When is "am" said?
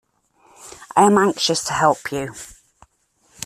1.05-1.19